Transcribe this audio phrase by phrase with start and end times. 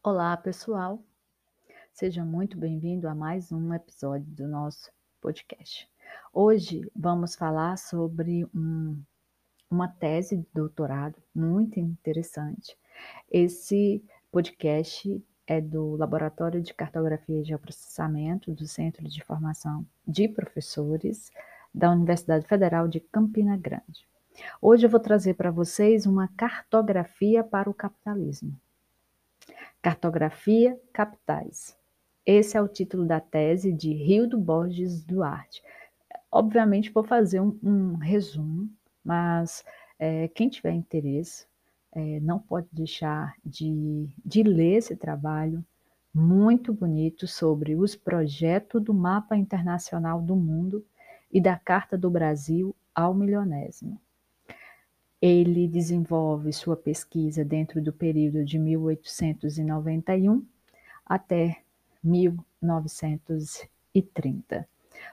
[0.00, 1.02] Olá, pessoal.
[1.92, 5.90] Seja muito bem-vindo a mais um episódio do nosso podcast.
[6.32, 8.96] Hoje vamos falar sobre um,
[9.68, 12.78] uma tese de doutorado muito interessante.
[13.28, 14.00] Esse
[14.30, 21.32] podcast é do Laboratório de Cartografia e Geoprocessamento do Centro de Formação de Professores
[21.74, 24.06] da Universidade Federal de Campina Grande.
[24.62, 28.56] Hoje eu vou trazer para vocês uma cartografia para o capitalismo.
[29.82, 31.76] Cartografia Capitais.
[32.26, 35.62] Esse é o título da tese de Rio do Borges Duarte.
[36.30, 38.68] Obviamente, vou fazer um, um resumo,
[39.02, 39.64] mas
[39.98, 41.46] é, quem tiver interesse
[41.92, 45.64] é, não pode deixar de, de ler esse trabalho
[46.12, 50.84] muito bonito sobre os projetos do Mapa Internacional do Mundo
[51.30, 54.00] e da Carta do Brasil ao Milionésimo.
[55.20, 60.46] Ele desenvolve sua pesquisa dentro do período de 1891
[61.04, 61.60] até
[62.02, 64.68] 1930.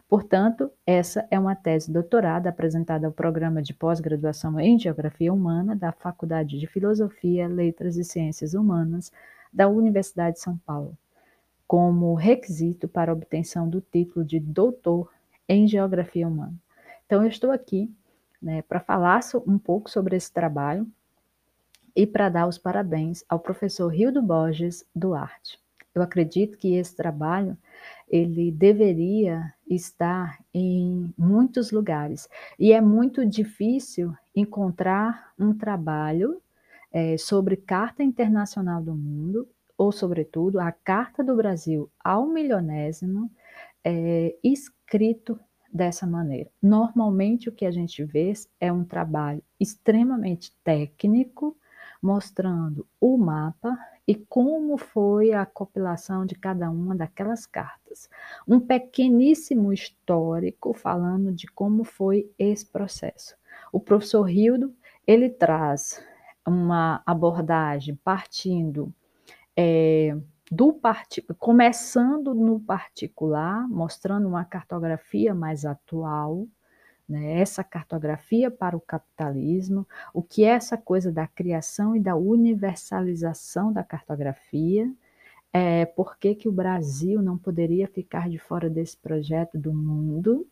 [0.08, 5.92] Portanto, essa é uma tese doutorada apresentada ao programa de pós-graduação em Geografia Humana da
[5.92, 9.12] Faculdade de Filosofia, Letras e Ciências Humanas
[9.52, 10.96] da Universidade de São Paulo,
[11.68, 15.12] como requisito para obtenção do título de doutor
[15.48, 16.54] em Geografia Humana.
[17.06, 17.92] Então, eu estou aqui
[18.46, 20.88] né, para falar um pouco sobre esse trabalho
[21.96, 25.60] e para dar os parabéns ao professor Rildo Borges Duarte.
[25.96, 27.58] Eu acredito que esse trabalho
[28.08, 32.30] ele deveria estar em muitos lugares
[32.60, 36.40] e é muito difícil encontrar um trabalho
[36.92, 43.32] é, sobre Carta Internacional do Mundo ou, sobretudo, a Carta do Brasil ao Milionésimo
[43.84, 45.40] é, escrito
[45.76, 46.50] dessa maneira.
[46.62, 48.32] Normalmente o que a gente vê
[48.62, 51.58] é um trabalho extremamente técnico,
[52.02, 58.10] mostrando o mapa e como foi a compilação de cada uma daquelas cartas.
[58.48, 63.36] Um pequeníssimo histórico falando de como foi esse processo.
[63.70, 64.74] O professor Rildo,
[65.06, 66.02] ele traz
[66.48, 68.94] uma abordagem partindo
[69.58, 70.16] é,
[70.52, 70.80] do
[71.40, 76.48] começando no particular, mostrando uma cartografia mais atual,
[77.08, 77.40] né?
[77.40, 83.72] essa cartografia para o capitalismo, o que é essa coisa da criação e da universalização
[83.72, 84.92] da cartografia,
[85.54, 90.46] é, por que, que o Brasil não poderia ficar de fora desse projeto do mundo,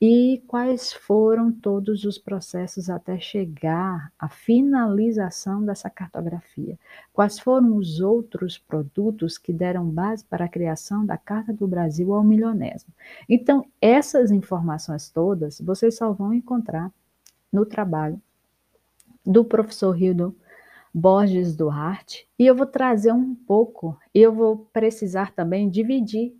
[0.00, 6.78] e quais foram todos os processos até chegar à finalização dessa cartografia?
[7.12, 12.12] Quais foram os outros produtos que deram base para a criação da Carta do Brasil
[12.12, 12.92] ao milionésimo?
[13.28, 16.92] Então, essas informações todas vocês só vão encontrar
[17.52, 18.20] no trabalho
[19.24, 20.36] do professor Rildo
[20.92, 26.36] Borges Duarte, e eu vou trazer um pouco, e eu vou precisar também dividir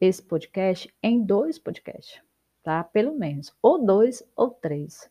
[0.00, 2.22] esse podcast em dois podcasts
[2.62, 2.84] tá?
[2.84, 5.10] Pelo menos, ou dois ou três.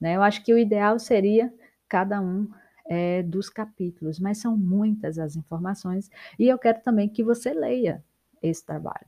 [0.00, 0.16] Né?
[0.16, 1.52] Eu acho que o ideal seria
[1.88, 2.48] cada um
[2.86, 8.04] é, dos capítulos, mas são muitas as informações e eu quero também que você leia
[8.42, 9.06] esse trabalho,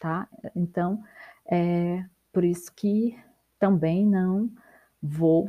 [0.00, 0.28] tá?
[0.56, 1.02] Então,
[1.46, 3.16] é por isso que
[3.58, 4.50] também não
[5.00, 5.48] vou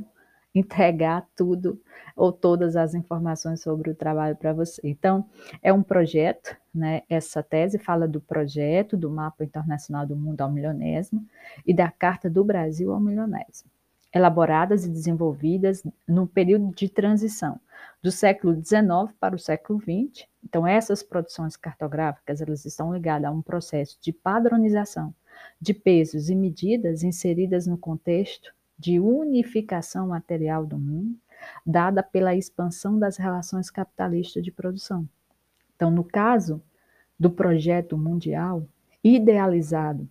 [0.55, 1.79] entregar tudo
[2.15, 4.81] ou todas as informações sobre o trabalho para você.
[4.85, 5.29] Então,
[5.61, 7.01] é um projeto, né?
[7.09, 11.25] Essa tese fala do projeto do Mapa Internacional do Mundo ao Milionésimo
[11.67, 13.69] e da Carta do Brasil ao Milionésimo,
[14.13, 17.59] elaboradas e desenvolvidas no período de transição
[18.01, 20.25] do século XIX para o século XX.
[20.41, 25.13] Então, essas produções cartográficas, elas estão ligadas a um processo de padronização
[25.59, 31.17] de pesos e medidas inseridas no contexto de unificação material do mundo,
[31.65, 35.07] dada pela expansão das relações capitalistas de produção.
[35.75, 36.61] Então, no caso
[37.19, 38.67] do projeto mundial,
[39.03, 40.07] idealizado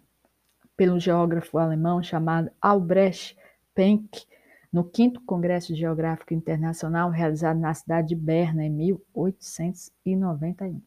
[0.77, 3.37] pelo geógrafo alemão chamado Albrecht
[3.75, 4.27] Penck,
[4.73, 10.83] no 5 Congresso Geográfico Internacional, realizado na cidade de Berna em 1891.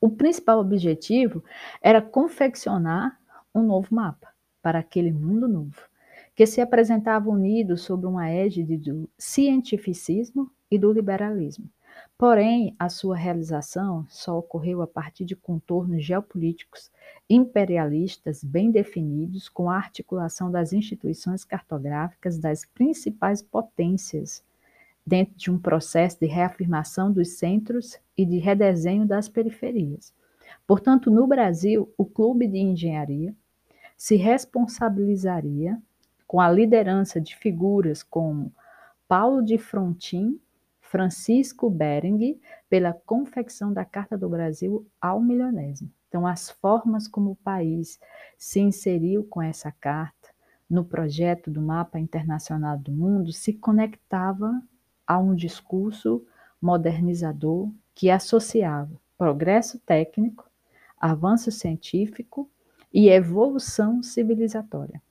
[0.00, 1.44] O principal objetivo
[1.82, 3.18] era confeccionar
[3.54, 4.28] um novo mapa
[4.62, 5.82] para aquele mundo novo,
[6.38, 11.68] que se apresentava unido sob uma égide do cientificismo e do liberalismo.
[12.16, 16.92] Porém, a sua realização só ocorreu a partir de contornos geopolíticos
[17.28, 24.44] imperialistas bem definidos, com a articulação das instituições cartográficas das principais potências,
[25.04, 30.14] dentro de um processo de reafirmação dos centros e de redesenho das periferias.
[30.68, 33.34] Portanto, no Brasil, o Clube de Engenharia
[33.96, 35.82] se responsabilizaria
[36.28, 38.52] com a liderança de figuras como
[39.08, 40.38] Paulo de Frontin,
[40.82, 42.38] Francisco Bering
[42.68, 45.90] pela confecção da Carta do Brasil ao milionésimo.
[46.06, 47.98] Então, as formas como o país
[48.36, 50.28] se inseriu com essa carta
[50.68, 54.62] no projeto do Mapa Internacional do Mundo se conectava
[55.06, 56.24] a um discurso
[56.60, 60.48] modernizador que associava progresso técnico,
[61.00, 62.50] avanço científico
[62.92, 65.02] e evolução civilizatória.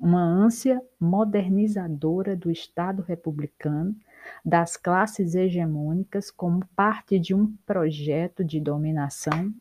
[0.00, 3.94] Uma ânsia modernizadora do Estado republicano,
[4.42, 9.52] das classes hegemônicas, como parte de um projeto de dominação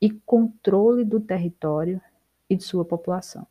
[0.00, 2.00] e controle do território
[2.48, 3.44] e de sua população.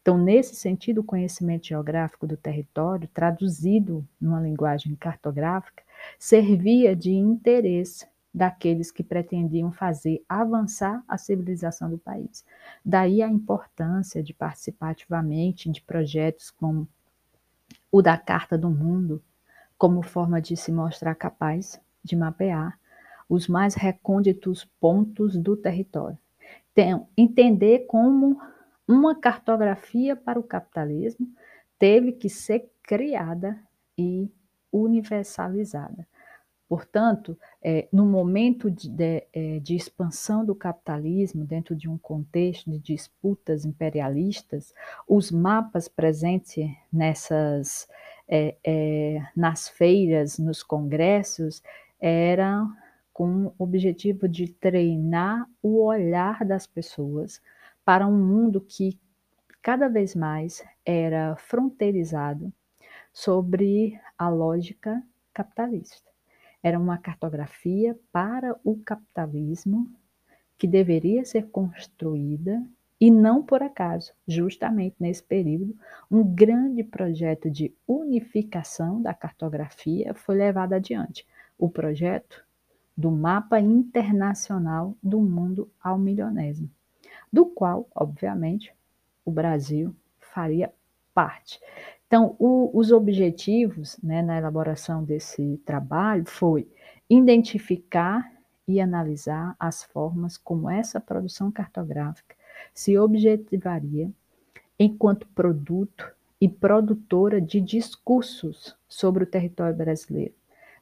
[0.00, 5.82] Então, nesse sentido, o conhecimento geográfico do território, traduzido numa linguagem cartográfica,
[6.18, 12.44] servia de interesse daqueles que pretendiam fazer avançar a civilização do país.
[12.84, 16.88] Daí a importância de participar ativamente de projetos como
[17.90, 19.22] o da Carta do Mundo,
[19.76, 22.78] como forma de se mostrar capaz de mapear
[23.28, 26.18] os mais recônditos pontos do território.
[26.72, 28.40] Então, entender como
[28.86, 31.28] uma cartografia para o capitalismo
[31.78, 33.58] teve que ser criada
[33.96, 34.30] e
[34.72, 36.06] universalizada.
[36.70, 42.70] Portanto, é, no momento de, de, é, de, expansão do capitalismo, dentro de um contexto
[42.70, 44.72] de disputas imperialistas,
[45.08, 47.88] os mapas presentes nessas,
[48.28, 51.60] é, é nas feiras, nos congressos,
[52.00, 52.72] eram
[53.12, 57.42] com o objetivo de treinar o olhar das pessoas
[57.84, 58.96] para um mundo que
[59.60, 62.52] cada vez mais era fronteirizado
[63.12, 65.02] sobre a lógica
[65.34, 66.09] capitalista.
[66.62, 69.90] Era uma cartografia para o capitalismo
[70.58, 72.62] que deveria ser construída
[73.00, 75.74] e não por acaso, justamente nesse período,
[76.10, 81.26] um grande projeto de unificação da cartografia foi levado adiante.
[81.58, 82.44] O projeto
[82.94, 86.70] do Mapa Internacional do Mundo ao Milionésimo
[87.32, 88.74] do qual, obviamente,
[89.24, 90.72] o Brasil faria
[91.14, 91.60] parte.
[92.10, 96.68] Então, o, os objetivos né, na elaboração desse trabalho foi
[97.08, 98.28] identificar
[98.66, 102.34] e analisar as formas como essa produção cartográfica
[102.74, 104.10] se objetivaria
[104.76, 106.10] enquanto produto
[106.40, 110.34] e produtora de discursos sobre o território brasileiro,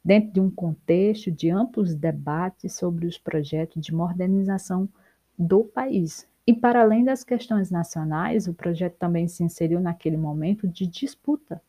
[0.03, 4.89] dentro de um contexto de amplos debates sobre os projetos de modernização
[5.37, 10.67] do país, e para além das questões nacionais, o projeto também se inseriu naquele momento
[10.67, 11.61] de disputa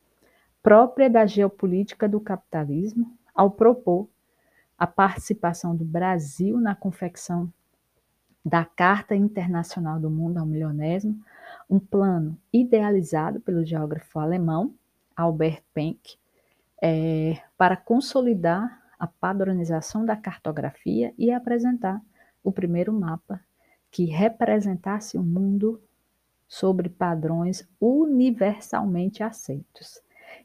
[0.62, 4.08] própria da geopolítica do capitalismo, ao propor
[4.78, 7.52] a participação do Brasil na confecção
[8.42, 11.22] da Carta Internacional do Mundo ao Milionésimo,
[11.68, 14.74] um plano idealizado pelo geógrafo alemão
[15.14, 16.16] Albert Penck
[16.82, 22.00] é, para consolidar a padronização da cartografia e apresentar
[22.42, 23.42] o primeiro mapa
[23.90, 25.82] que representasse o mundo
[26.46, 30.00] sobre padrões universalmente aceitos.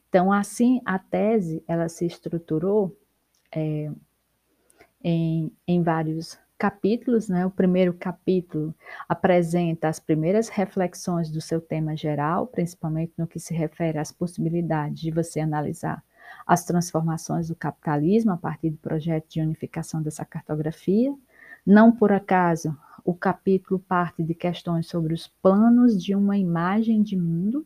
[0.08, 2.96] Então, assim, a tese ela se estruturou
[3.52, 3.90] é,
[5.02, 7.28] em, em vários capítulos.
[7.28, 7.44] Né?
[7.44, 8.74] O primeiro capítulo
[9.08, 15.00] apresenta as primeiras reflexões do seu tema geral, principalmente no que se refere às possibilidades
[15.00, 16.02] de você analisar
[16.46, 21.14] as transformações do capitalismo a partir do projeto de unificação dessa cartografia.
[21.64, 22.76] Não por acaso,
[23.06, 27.64] o capítulo parte de questões sobre os planos de uma imagem de mundo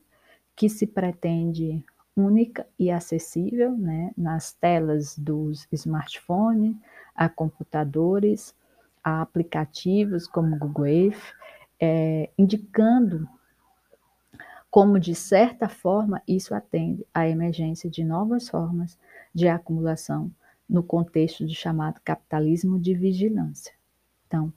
[0.54, 1.82] que se pretende
[2.14, 6.76] única e acessível né, nas telas dos smartphones,
[7.14, 8.54] a computadores,
[9.02, 11.32] a aplicativos como Google Earth,
[11.80, 13.26] é, indicando
[14.70, 18.98] como, de certa forma, isso atende à emergência de novas formas
[19.34, 20.30] de acumulação
[20.68, 23.72] no contexto do chamado capitalismo de vigilância.
[24.26, 24.52] Então,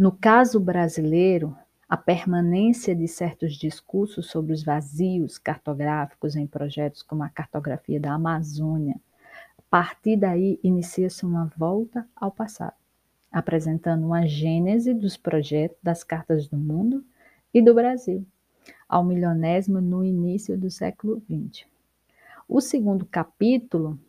[0.00, 1.54] no caso brasileiro,
[1.86, 8.14] a permanência de certos discursos sobre os vazios cartográficos em projetos como a cartografia da
[8.14, 8.98] Amazônia,
[9.58, 12.72] a partir daí inicia-se uma volta ao passado,
[13.30, 17.04] apresentando uma gênese dos projetos das cartas do mundo
[17.52, 18.26] e do Brasil,
[18.88, 21.66] ao milionésimo no início do século XX.
[22.48, 24.00] O segundo capítulo,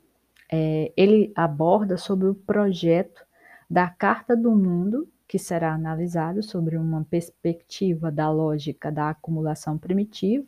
[0.50, 3.25] é, ele aborda sobre o projeto
[3.69, 10.45] da Carta do Mundo que será analisado sobre uma perspectiva da lógica da acumulação primitiva,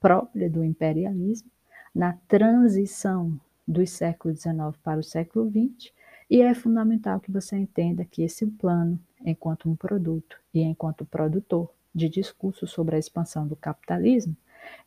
[0.00, 1.48] própria do imperialismo,
[1.94, 5.92] na transição dos séculos XIX para o século XX,
[6.28, 11.70] e é fundamental que você entenda que esse plano, enquanto um produto e enquanto produtor
[11.94, 14.36] de discurso sobre a expansão do capitalismo,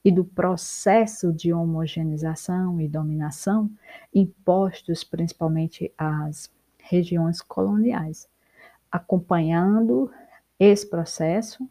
[0.03, 3.71] e do processo de homogeneização e dominação
[4.13, 8.28] impostos principalmente às regiões coloniais.
[8.91, 10.11] Acompanhando
[10.59, 11.67] esse processo,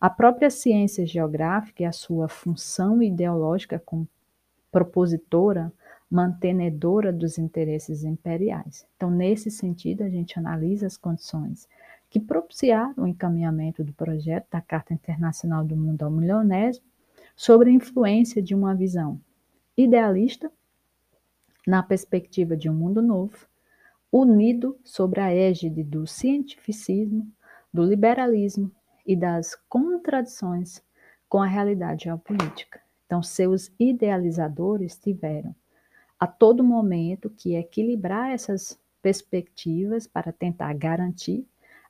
[0.00, 4.08] a própria ciência geográfica e a sua função ideológica como
[4.70, 5.72] propositora,
[6.10, 8.86] mantenedora dos interesses imperiais.
[8.96, 11.68] Então, nesse sentido, a gente analisa as condições
[12.08, 16.86] que propiciaram o encaminhamento do projeto da Carta Internacional do Mundo ao Milionésimo
[17.36, 19.20] sobre a influência de uma visão
[19.76, 20.50] idealista
[21.66, 23.46] na perspectiva de um mundo novo,
[24.10, 27.30] unido sobre a égide do cientificismo,
[27.72, 28.70] do liberalismo
[29.06, 30.82] e das contradições
[31.28, 32.80] com a realidade geopolítica.
[33.06, 35.54] Então, seus idealizadores tiveram
[36.18, 41.46] a todo momento que equilibrar essas perspectivas para tentar garantir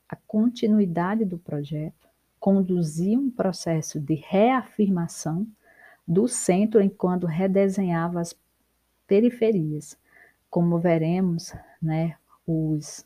[0.09, 2.09] a continuidade do projeto,
[2.39, 5.47] conduzir um processo de reafirmação
[6.07, 8.35] do centro enquanto redesenhava as
[9.07, 9.99] periferias,
[10.50, 13.05] como veremos, né, os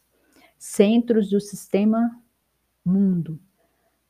[0.59, 2.21] centros do sistema
[2.85, 3.39] mundo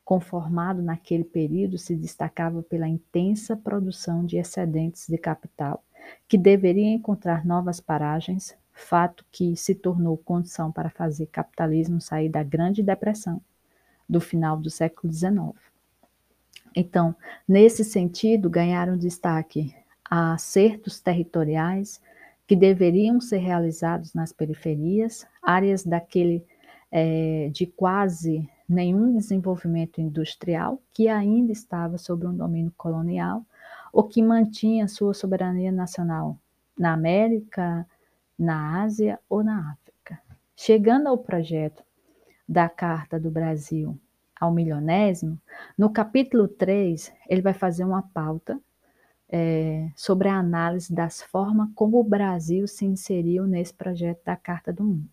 [0.03, 5.83] conformado naquele período se destacava pela intensa produção de excedentes de capital,
[6.27, 12.43] que deveria encontrar novas paragens, fato que se tornou condição para fazer capitalismo sair da
[12.43, 13.41] Grande Depressão
[14.09, 15.53] do final do século XIX.
[16.75, 17.15] Então,
[17.47, 19.73] nesse sentido, ganharam destaque
[20.09, 22.01] acertos territoriais
[22.47, 26.45] que deveriam ser realizados nas periferias, áreas daquele
[26.91, 33.45] é, de quase nenhum desenvolvimento industrial que ainda estava sob um domínio colonial
[33.91, 36.37] ou que mantinha sua soberania nacional
[36.77, 37.87] na América,
[38.37, 40.19] na Ásia ou na África.
[40.55, 41.83] Chegando ao projeto
[42.47, 43.97] da Carta do Brasil
[44.39, 45.39] ao milionésimo,
[45.77, 48.59] no capítulo 3, ele vai fazer uma pauta
[49.35, 54.71] é, sobre a análise das formas como o Brasil se inseriu nesse projeto da Carta
[54.71, 55.09] do Mundo,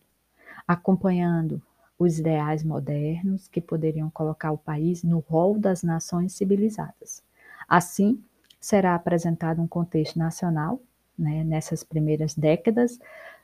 [0.69, 1.62] acompanhando
[1.99, 7.23] os ideais modernos que poderiam colocar o país no rol das nações civilizadas.
[7.67, 8.23] Assim,
[8.61, 10.83] será apresentado um contexto nacional,
[11.19, 12.99] né, nessas primeiras décadas,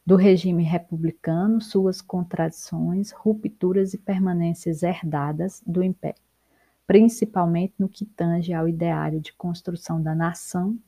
[0.05, 6.21] do regime republicano, suas contradições, rupturas e permanências herdadas do Império,
[6.87, 10.79] principalmente no que tange ao ideário de construção da nação,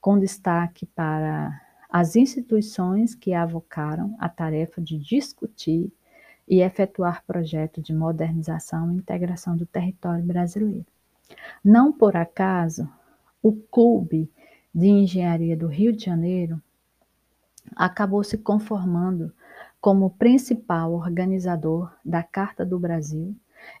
[0.00, 5.92] com destaque para as instituições que avocaram a tarefa de discutir
[6.48, 10.86] e efetuar projetos de modernização e integração do território brasileiro.
[11.64, 12.88] Não por acaso,
[13.42, 14.30] o Clube
[14.74, 16.60] de Engenharia do Rio de Janeiro
[17.74, 19.32] acabou se conformando
[19.80, 23.34] como principal organizador da Carta do Brasil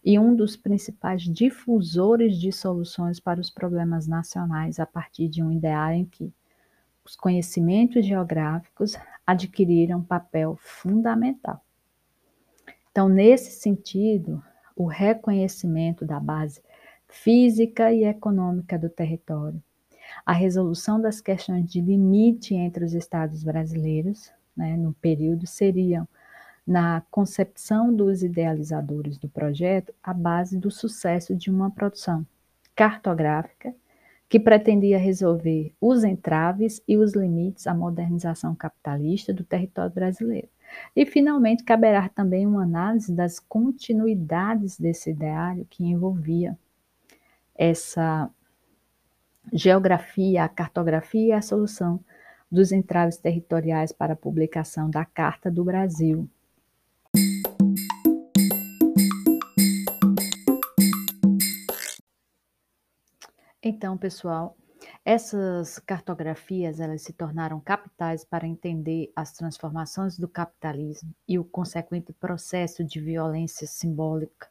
[0.04, 5.50] e um dos principais difusores de soluções para os problemas nacionais a partir de um
[5.50, 6.32] ideário em que
[7.04, 8.96] os conhecimentos geográficos
[9.26, 11.64] adquiriram papel fundamental.
[12.90, 14.42] Então, nesse sentido,
[14.76, 16.62] o reconhecimento da base
[17.08, 19.62] física e econômica do território,
[20.24, 26.08] a resolução das questões de limite entre os estados brasileiros, né, no período, seriam,
[26.70, 32.24] na concepção dos idealizadores do projeto, a base do sucesso de uma produção
[32.76, 33.74] cartográfica
[34.28, 40.48] que pretendia resolver os entraves e os limites à modernização capitalista do território brasileiro.
[40.94, 46.56] E, finalmente, caberá também uma análise das continuidades desse ideário que envolvia
[47.56, 48.30] essa
[49.52, 51.98] geografia, a cartografia e a solução
[52.48, 56.30] dos entraves territoriais para a publicação da Carta do Brasil.
[63.80, 64.58] Então, pessoal,
[65.02, 72.12] essas cartografias elas se tornaram capitais para entender as transformações do capitalismo e o consequente
[72.12, 74.50] processo de violência simbólica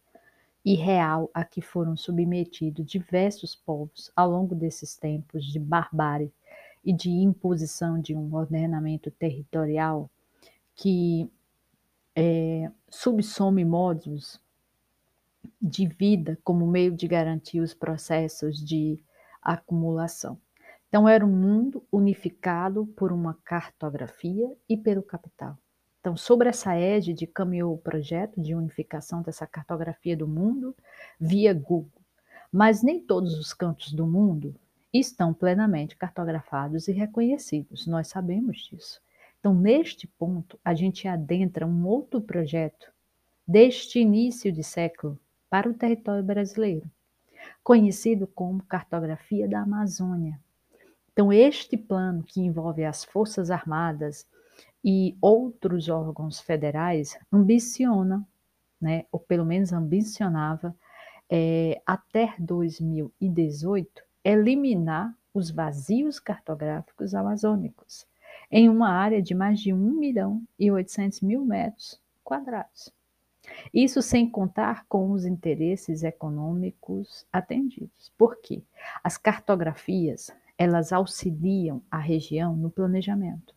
[0.66, 6.34] e real a que foram submetidos diversos povos ao longo desses tempos de barbárie
[6.84, 10.10] e de imposição de um ordenamento territorial
[10.74, 11.30] que
[12.16, 14.42] é, subsome modos
[15.62, 19.00] de vida como meio de garantir os processos de
[19.54, 20.40] acumulação.
[20.88, 25.58] Então, era um mundo unificado por uma cartografia e pelo capital.
[26.00, 30.76] Então, sobre essa égide, caminhou o projeto de unificação dessa cartografia do mundo
[31.20, 32.02] via Google.
[32.52, 34.56] Mas nem todos os cantos do mundo
[34.92, 39.00] estão plenamente cartografados e reconhecidos, nós sabemos disso.
[39.40, 42.92] Então, neste ponto, a gente adentra um outro projeto
[43.48, 46.90] deste início de século para o território brasileiro,
[47.64, 50.40] conhecido como Cartografia da Amazônia.
[51.12, 54.26] Então, este plano, que envolve as Forças Armadas
[54.84, 58.26] e outros órgãos federais, ambiciona,
[58.80, 60.76] né, ou pelo menos ambicionava,
[61.30, 68.08] é, até 2018, eliminar os vazios cartográficos amazônicos
[68.52, 72.92] em uma área de mais de 1 milhão e 800 mil metros quadrados.
[73.74, 78.12] Isso sem contar com os interesses econômicos atendidos.
[78.18, 78.62] Por quê?
[79.04, 83.54] As cartografias, elas auxiliam a região no planejamento,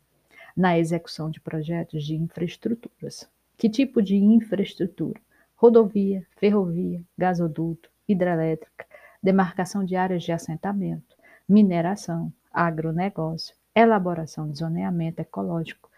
[0.57, 3.29] na execução de projetos de infraestruturas.
[3.57, 5.21] Que tipo de infraestrutura?
[5.57, 8.87] Rodovia, ferrovia, gasoduto, hidrelétrica,
[9.23, 11.17] demarcação de áreas de assentamento,
[11.49, 15.91] mineração, agronegócio, elaboração de zoneamento ecológico,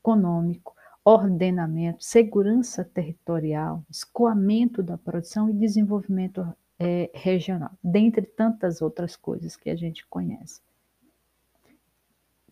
[0.00, 0.74] econômico,
[1.04, 6.46] ordenamento, segurança territorial, escoamento da produção e desenvolvimento
[6.78, 10.62] é, regional, dentre tantas outras coisas que a gente conhece.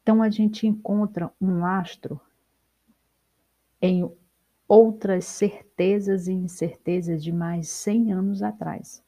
[0.03, 2.21] Então, a gente encontra um lastro
[3.81, 4.09] em
[4.69, 9.03] outras certezas e incertezas de mais 100 anos atrás.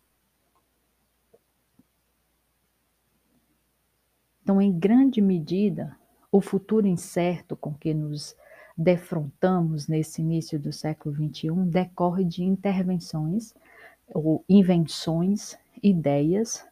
[4.43, 5.97] Então, em grande medida,
[6.31, 8.37] o futuro incerto com que nos
[8.77, 13.55] defrontamos nesse início do século XXI decorre de intervenções
[14.09, 16.67] ou invenções, ideias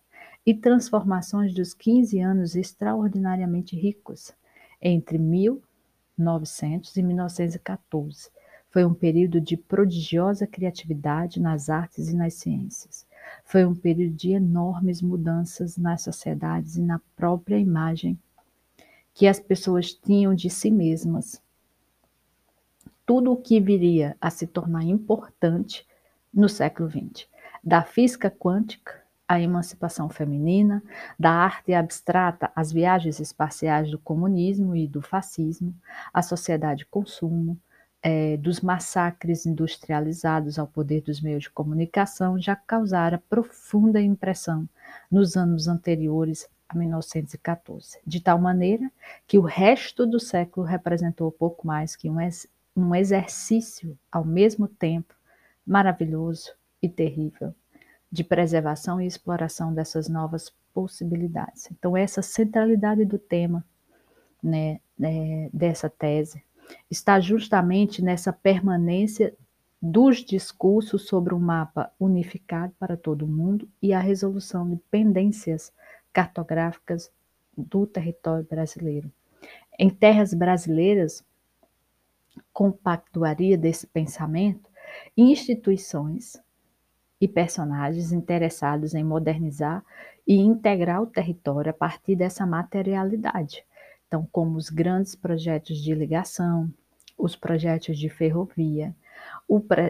[0.45, 4.33] e transformações dos 15 anos extraordinariamente ricos
[4.81, 8.31] entre 1900 e 1914.
[8.69, 13.07] Foi um período de prodigiosa criatividade nas artes e nas ciências.
[13.45, 18.19] Foi um período de enormes mudanças nas sociedades e na própria imagem
[19.15, 21.42] que as pessoas tinham de si mesmas
[23.05, 25.87] tudo o que viria a se tornar importante
[26.33, 27.27] no século XX,
[27.63, 30.83] da física quântica à emancipação feminina,
[31.19, 35.75] da arte abstrata às viagens espaciais do comunismo e do fascismo,
[36.13, 37.59] à sociedade de consumo,
[38.03, 44.69] é, dos massacres industrializados ao poder dos meios de comunicação já causara profunda impressão
[45.11, 48.91] nos anos anteriores a 1914, de tal maneira
[49.27, 52.19] que o resto do século representou pouco mais que um
[52.77, 55.15] um exercício ao mesmo tempo
[55.67, 57.55] maravilhoso e terrível
[58.11, 61.71] de preservação e exploração dessas novas possibilidades.
[61.71, 63.65] Então, essa centralidade do tema
[64.43, 66.43] né, né, dessa tese
[66.91, 69.35] está justamente nessa permanência
[69.81, 75.73] dos discursos sobre um mapa unificado para todo o mundo e a resolução de pendências
[76.13, 77.11] cartográficas
[77.57, 79.11] do território brasileiro.
[79.79, 81.25] Em terras brasileiras,
[82.53, 84.71] compactuaria desse pensamento
[85.17, 86.41] instituições
[87.21, 89.85] e personagens interessados em modernizar
[90.27, 93.65] e integrar o território a partir dessa materialidade.
[94.07, 96.73] Então, como os grandes projetos de ligação,
[97.17, 98.95] os projetos de ferrovia,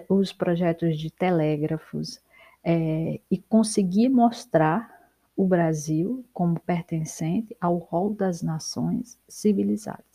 [0.08, 2.20] os projetos de telégrafos,
[2.64, 4.92] é, e conseguir mostrar
[5.36, 10.11] o Brasil como pertencente ao rol das nações civilizadas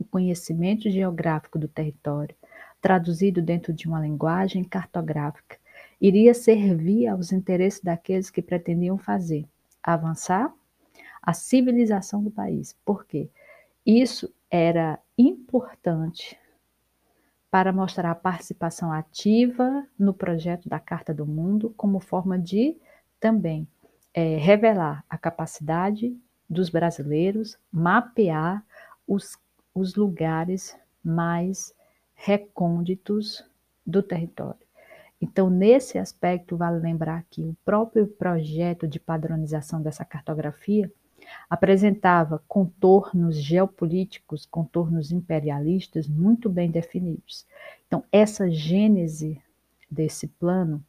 [0.00, 2.34] o conhecimento geográfico do território,
[2.80, 5.58] traduzido dentro de uma linguagem cartográfica,
[6.00, 9.46] iria servir aos interesses daqueles que pretendiam fazer
[9.82, 10.52] avançar
[11.22, 12.74] a civilização do país.
[12.84, 13.28] Por quê?
[13.84, 16.38] Isso era importante
[17.50, 22.76] para mostrar a participação ativa no projeto da Carta do Mundo, como forma de
[23.18, 23.66] também
[24.14, 26.16] é, revelar a capacidade
[26.48, 28.64] dos brasileiros mapear
[29.06, 29.36] os
[29.74, 31.74] os lugares mais
[32.14, 33.44] recônditos
[33.86, 34.60] do território.
[35.20, 40.90] Então, nesse aspecto, vale lembrar que o próprio projeto de padronização dessa cartografia
[41.48, 47.46] apresentava contornos geopolíticos, contornos imperialistas muito bem definidos.
[47.86, 49.40] Então, essa gênese
[49.90, 50.82] desse plano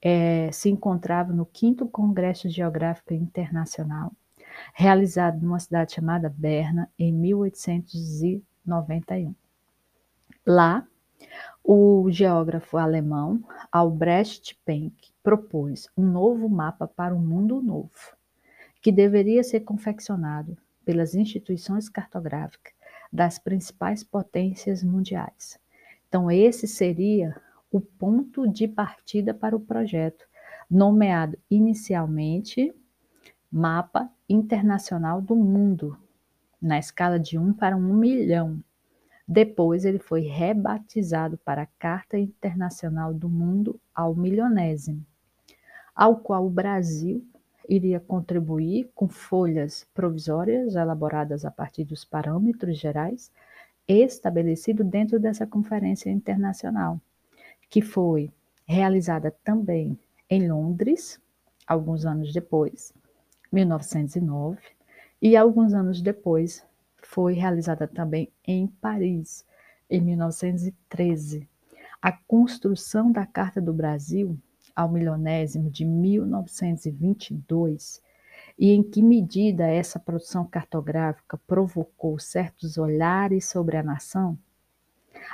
[0.00, 4.12] é, se encontrava no 5 Congresso Geográfico Internacional,
[4.72, 9.34] realizado numa cidade chamada Berna em 1891.
[10.46, 10.86] Lá,
[11.62, 17.90] o geógrafo alemão Albrecht Penck propôs um novo mapa para um mundo novo,
[18.82, 22.74] que deveria ser confeccionado pelas instituições cartográficas
[23.10, 25.58] das principais potências mundiais.
[26.08, 27.40] Então, esse seria
[27.70, 30.26] o ponto de partida para o projeto,
[30.70, 32.74] nomeado inicialmente
[33.56, 35.96] Mapa Internacional do Mundo,
[36.60, 38.60] na escala de 1 para 1 milhão.
[39.28, 45.06] Depois ele foi rebatizado para Carta Internacional do Mundo ao milionésimo.
[45.94, 47.24] ao qual o Brasil
[47.68, 53.30] iria contribuir com folhas provisórias elaboradas a partir dos parâmetros gerais
[53.86, 57.00] estabelecidos dentro dessa conferência internacional,
[57.70, 58.32] que foi
[58.66, 59.96] realizada também
[60.28, 61.20] em Londres,
[61.64, 62.92] alguns anos depois,
[63.54, 64.58] 1909,
[65.22, 66.66] e alguns anos depois
[67.02, 69.46] foi realizada também em Paris,
[69.88, 71.48] em 1913.
[72.02, 74.36] A construção da Carta do Brasil
[74.74, 78.02] ao milionésimo de 1922
[78.58, 84.36] e em que medida essa produção cartográfica provocou certos olhares sobre a nação,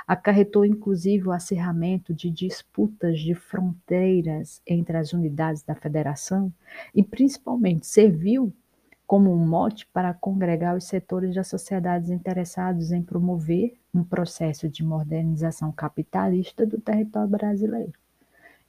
[0.07, 6.53] acarretou inclusive o acirramento de disputas de fronteiras entre as unidades da federação
[6.93, 8.53] e principalmente serviu
[9.05, 14.83] como um mote para congregar os setores das sociedades interessados em promover um processo de
[14.85, 17.91] modernização capitalista do território brasileiro.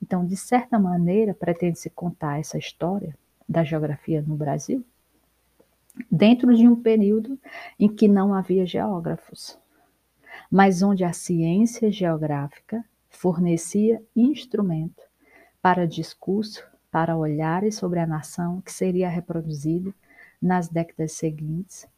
[0.03, 3.17] Então, de certa maneira, pretende-se contar essa história
[3.49, 4.85] da geografia no Brasil
[6.11, 7.39] dentro de um período
[7.79, 9.59] em que não havia geógrafos,
[10.53, 15.03] mas onde a ciência geográfica fornecia instrumento
[15.63, 19.95] para discurso, para olhares sobre a nação que seria reproduzido
[20.43, 21.89] nas décadas seguintes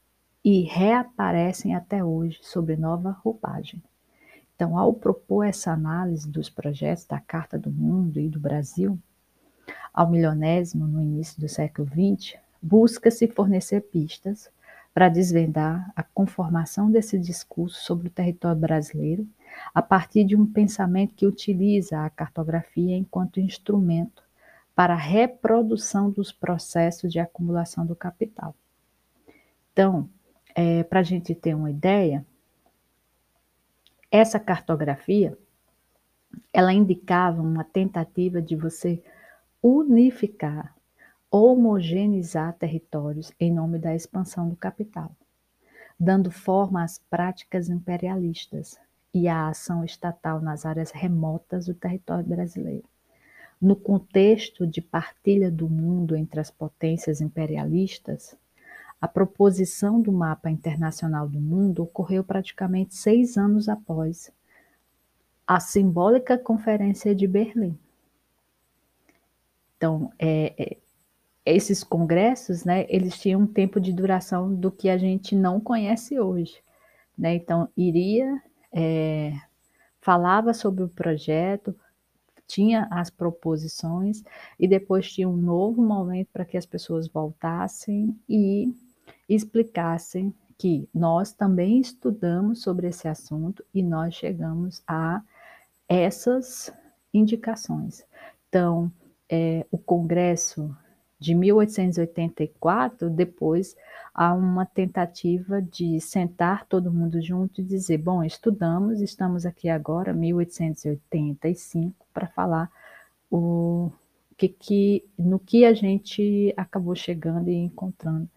[0.45, 3.83] e reaparecem até hoje sob nova roupagem.
[4.55, 8.97] Então, ao propor essa análise dos projetos da Carta do Mundo e do Brasil,
[9.93, 14.49] ao milionésimo no início do século XX, busca-se fornecer pistas
[14.95, 19.29] para desvendar a conformação desse discurso sobre o território brasileiro
[19.75, 24.23] a partir de um pensamento que utiliza a cartografia enquanto instrumento
[24.75, 28.55] para a reprodução dos processos de acumulação do capital.
[29.73, 30.09] Então,
[30.55, 32.25] é, para a gente ter uma ideia,
[34.11, 35.37] essa cartografia
[36.53, 39.03] ela indicava uma tentativa de você
[39.63, 40.74] unificar,
[41.37, 45.11] homogeneizar territórios em nome da expansão do capital,
[45.99, 48.79] dando forma às práticas imperialistas
[49.13, 52.85] e à ação estatal nas áreas remotas do território brasileiro.
[53.61, 58.37] No contexto de partilha do mundo entre as potências imperialistas,
[59.01, 64.31] a proposição do mapa internacional do mundo ocorreu praticamente seis anos após
[65.45, 67.77] a simbólica Conferência de Berlim.
[69.77, 70.84] Então, é, é,
[71.45, 76.19] esses congressos, né, eles tinham um tempo de duração do que a gente não conhece
[76.19, 76.63] hoje.
[77.17, 77.35] Né?
[77.35, 79.33] Então, iria, é,
[80.01, 81.75] falava sobre o projeto,
[82.47, 84.23] tinha as proposições
[84.59, 88.73] e depois tinha um novo momento para que as pessoas voltassem e
[89.29, 95.23] explicassem que nós também estudamos sobre esse assunto e nós chegamos a
[95.89, 96.73] essas
[97.13, 98.05] indicações.
[98.49, 98.91] Então,
[99.29, 100.75] é, o Congresso
[101.25, 103.75] de 1884, depois
[104.13, 110.13] há uma tentativa de sentar todo mundo junto e dizer: bom, estudamos, estamos aqui agora,
[110.13, 112.71] 1885, para falar
[113.31, 113.91] o
[114.37, 118.29] que, que, no que a gente acabou chegando e encontrando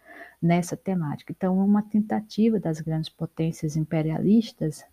[0.41, 1.33] nessa temática.
[1.35, 4.85] Então, é uma tentativa das grandes potências imperialistas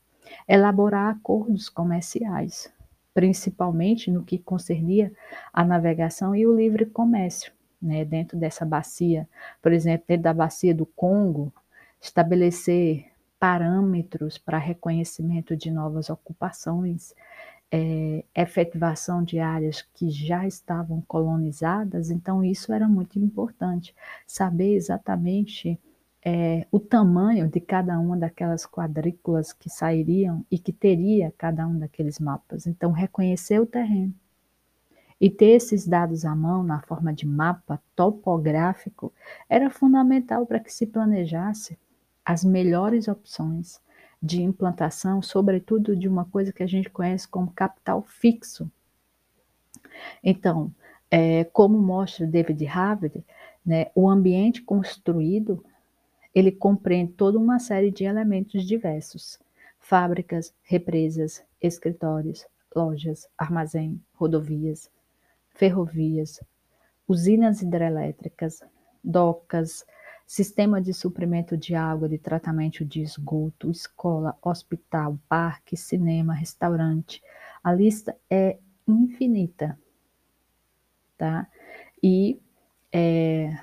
[0.49, 2.73] elaborar acordos comerciais,
[3.13, 5.13] principalmente no que concernia
[5.53, 7.54] a navegação e o livre comércio
[7.85, 9.29] né, dentro dessa bacia,
[9.63, 11.53] por exemplo, dentro da bacia do Congo,
[12.01, 13.07] estabelecer
[13.39, 17.15] parâmetros para reconhecimento de novas ocupações,
[17.71, 23.95] é, efetivação de áreas que já estavam colonizadas, então isso era muito importante,
[24.27, 25.79] saber exatamente
[26.25, 31.79] é, o tamanho de cada uma daquelas quadrículas que sairiam e que teria cada um
[31.79, 32.67] daqueles mapas.
[32.67, 34.15] Então, reconhecer o terreno,
[35.25, 39.11] e ter esses dados à mão na forma de mapa topográfico
[39.49, 41.79] era fundamental para que se planejasse
[42.23, 43.81] as melhores opções
[44.23, 48.71] de implantação, sobretudo de uma coisa que a gente conhece como capital fixo.
[50.23, 50.71] Então,
[51.11, 53.25] é, como mostra David Harvard,
[53.65, 55.65] né, o ambiente construído
[56.35, 59.39] ele compreende toda uma série de elementos diversos:
[59.81, 64.93] fábricas, represas, escritórios, lojas, armazém, rodovias,
[65.55, 66.41] ferrovias,
[67.09, 68.63] usinas hidrelétricas,
[69.03, 69.85] docas,
[70.27, 77.23] sistema de suprimento de água, de tratamento de esgoto, escola, hospital, parque, cinema, restaurante.
[77.63, 79.79] A lista é infinita,
[81.17, 81.47] tá?
[82.03, 82.41] E
[82.93, 83.57] é,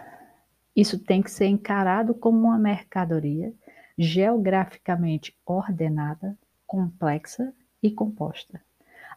[0.75, 3.53] isso tem que ser encarado como uma mercadoria
[3.97, 8.61] geograficamente ordenada, complexa e composta.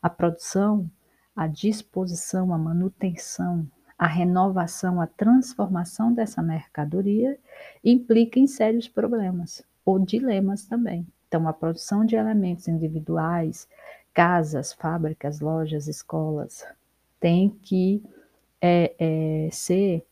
[0.02, 0.90] A produção
[1.35, 3.66] a disposição, a manutenção
[3.99, 7.38] a renovação, a transformação dessa mercadoria
[7.83, 11.07] implica em sérios problemas ou dilemas também.
[11.29, 13.68] Então, a produção de elementos individuais,
[14.12, 16.66] casas, fábricas, lojas, escolas,
[17.20, 18.03] tem que
[18.61, 20.05] é, é, ser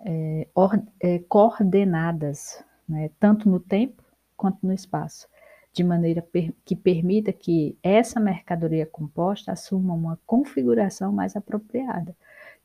[0.00, 4.02] é, or, é, coordenadas, né, tanto no tempo
[4.36, 5.28] quanto no espaço,
[5.72, 6.26] de maneira
[6.64, 12.14] que permita que essa mercadoria composta assuma uma configuração mais apropriada.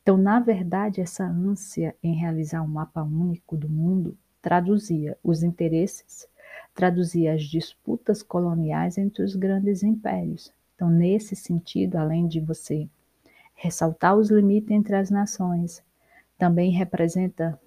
[0.01, 6.27] Então, na verdade, essa ânsia em realizar um mapa único do mundo traduzia os interesses,
[6.73, 10.51] traduzia as disputas coloniais entre os grandes impérios.
[10.75, 12.87] Então, nesse sentido, além de você
[13.55, 15.81] ressaltar os limites entre as nações,
[16.37, 17.59] também representa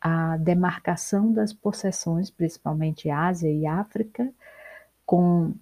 [0.00, 4.32] a demarcação das possessões, principalmente Ásia e África,
[5.04, 5.54] com,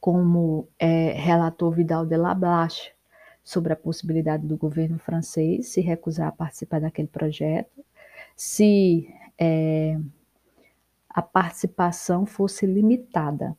[0.00, 2.92] como é, relatou Vidal de Lablache
[3.42, 7.84] sobre a possibilidade do governo francês se recusar a participar daquele projeto,
[8.36, 9.98] se é,
[11.08, 13.56] a participação fosse limitada.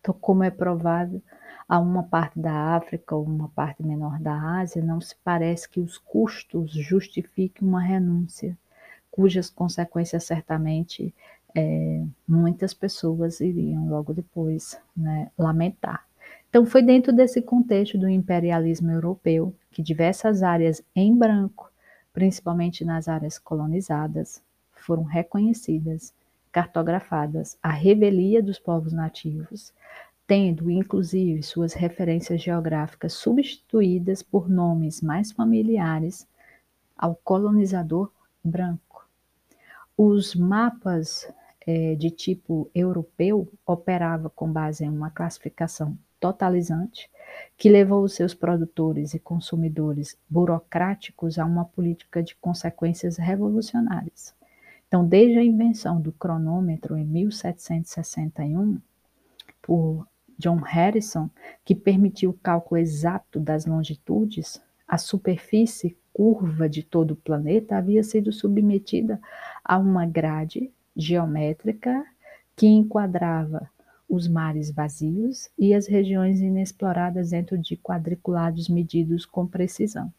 [0.00, 1.22] Então, como é provável,
[1.68, 5.78] a uma parte da África ou uma parte menor da Ásia, não se parece que
[5.78, 8.58] os custos justifiquem uma renúncia,
[9.10, 11.14] cujas consequências certamente
[11.54, 16.06] é, muitas pessoas iriam logo depois né, lamentar.
[16.48, 21.70] Então, foi dentro desse contexto do imperialismo europeu que diversas áreas em branco,
[22.12, 26.12] principalmente nas áreas colonizadas, foram reconhecidas,
[26.50, 29.72] cartografadas, a revelia dos povos nativos,
[30.26, 36.26] tendo inclusive suas referências geográficas substituídas por nomes mais familiares
[36.96, 38.10] ao colonizador
[38.42, 39.08] branco.
[39.96, 41.28] Os mapas
[41.70, 47.08] é, de tipo europeu operavam com base em uma classificação totalizante
[47.56, 54.34] que levou os seus produtores e consumidores burocráticos a uma política de consequências revolucionárias.
[54.88, 58.80] Então, desde a invenção do cronômetro em 1761
[59.62, 60.04] por
[60.36, 61.30] John Harrison,
[61.64, 68.02] que permitiu o cálculo exato das longitudes, a superfície curva de todo o planeta havia
[68.02, 69.20] sido submetida
[69.64, 72.04] a uma grade geométrica
[72.56, 73.70] que enquadrava
[74.08, 80.12] os mares vazios e as regiões inexploradas dentro de quadriculados medidos com precisão.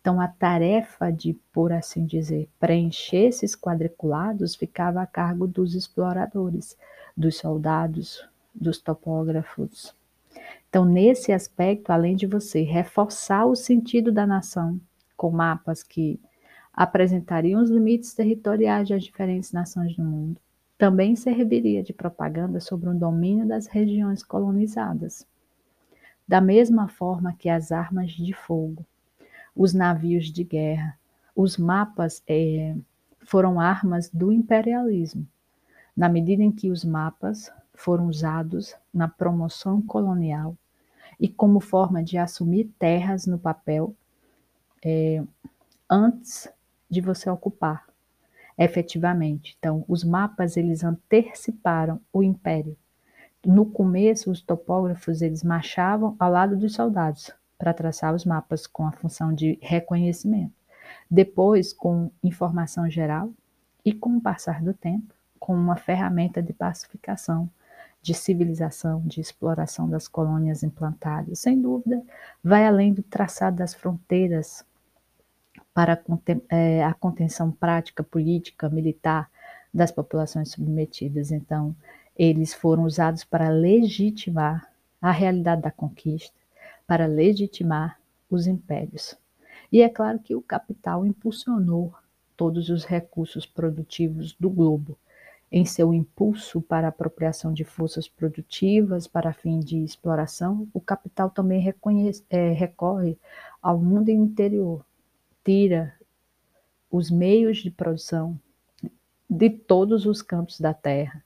[0.00, 6.76] Então, a tarefa de, por assim dizer, preencher esses quadriculados ficava a cargo dos exploradores,
[7.16, 9.94] dos soldados, dos topógrafos.
[10.68, 14.80] Então, nesse aspecto, além de você reforçar o sentido da nação
[15.16, 16.18] com mapas que
[16.80, 20.40] apresentariam os limites territoriais das diferentes nações do mundo,
[20.78, 25.26] também serviria de propaganda sobre o domínio das regiões colonizadas.
[26.26, 28.82] Da mesma forma que as armas de fogo,
[29.54, 30.98] os navios de guerra,
[31.36, 32.74] os mapas é,
[33.26, 35.28] foram armas do imperialismo,
[35.94, 40.56] na medida em que os mapas foram usados na promoção colonial
[41.20, 43.94] e como forma de assumir terras no papel
[44.82, 45.22] é,
[45.86, 46.48] antes
[46.90, 47.90] de você ocupar
[48.60, 49.56] efetivamente.
[49.58, 52.76] Então, os mapas eles anteciparam o império.
[53.44, 58.86] No começo, os topógrafos eles marchavam ao lado dos soldados para traçar os mapas com
[58.86, 60.52] a função de reconhecimento.
[61.10, 63.30] Depois, com informação geral
[63.82, 67.48] e com o passar do tempo, com uma ferramenta de pacificação
[68.02, 71.38] de civilização, de exploração das colônias implantadas.
[71.38, 72.02] Sem dúvida,
[72.42, 74.64] vai além do traçado das fronteiras
[75.72, 79.30] para a é, contenção prática, política, militar
[79.72, 81.30] das populações submetidas.
[81.30, 81.74] Então,
[82.16, 86.36] eles foram usados para legitimar a realidade da conquista,
[86.86, 89.16] para legitimar os impérios.
[89.72, 91.94] E é claro que o capital impulsionou
[92.36, 94.98] todos os recursos produtivos do globo
[95.52, 101.28] em seu impulso para a apropriação de forças produtivas para fim de exploração, o capital
[101.28, 103.18] também reconhece, é, recorre
[103.60, 104.84] ao mundo interior,
[105.44, 105.94] tira
[106.90, 108.38] os meios de produção
[109.28, 111.24] de todos os campos da terra,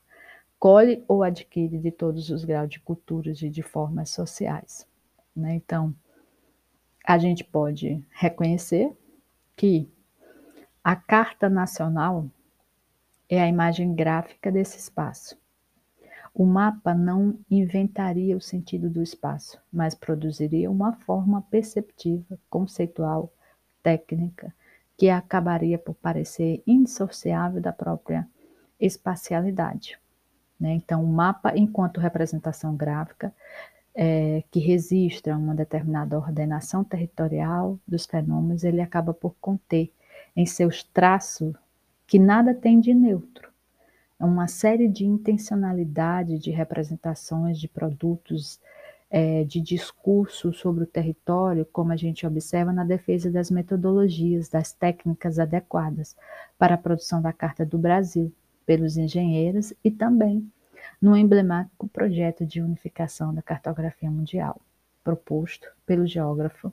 [0.59, 4.87] colhe ou adquire de todos os graus de culturas e de formas sociais.
[5.35, 5.55] Né?
[5.55, 5.95] Então,
[7.05, 8.95] a gente pode reconhecer
[9.57, 9.89] que
[10.83, 12.29] a Carta Nacional
[13.29, 15.37] é a imagem gráfica desse espaço.
[16.35, 23.33] O mapa não inventaria o sentido do espaço, mas produziria uma forma perceptiva, conceitual,
[23.85, 24.53] técnica,
[24.97, 28.27] que acabaria por parecer indissociável da própria
[28.81, 29.99] espacialidade.
[30.59, 30.73] Né?
[30.73, 33.33] Então, o mapa, enquanto representação gráfica,
[33.95, 39.93] é, que registra uma determinada ordenação territorial dos fenômenos, ele acaba por conter
[40.35, 41.55] em seus traços
[42.07, 43.53] que nada tem de neutro.
[44.19, 48.61] É uma série de intencionalidade de representações de produtos,
[49.11, 54.73] é, de discursos sobre o território, como a gente observa na defesa das metodologias, das
[54.73, 56.17] técnicas adequadas
[56.59, 58.33] para a produção da Carta do Brasil,
[58.67, 60.51] pelos engenheiros e também
[61.01, 64.61] no emblemático projeto de unificação da cartografia mundial,
[65.03, 66.73] proposto pelo geógrafo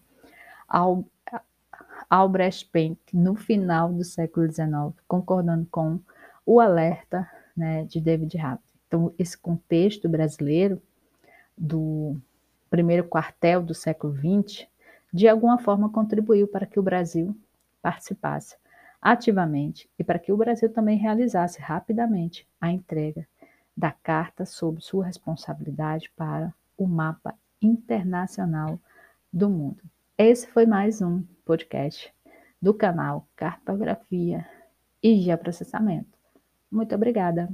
[2.09, 5.99] Albrecht Penck no final do século XIX, concordando com
[6.45, 8.63] o alerta né, de David Harvey.
[8.87, 10.81] Então, esse contexto brasileiro
[11.61, 12.19] do
[12.71, 14.67] primeiro quartel do século XX,
[15.13, 17.37] de alguma forma contribuiu para que o Brasil
[17.83, 18.55] participasse
[18.99, 23.27] ativamente e para que o Brasil também realizasse rapidamente a entrega
[23.77, 28.79] da carta sob sua responsabilidade para o mapa internacional
[29.31, 29.83] do mundo.
[30.17, 32.11] Esse foi mais um podcast
[32.59, 34.47] do canal Cartografia
[35.01, 36.17] e Geoprocessamento.
[36.71, 37.49] Muito obrigada.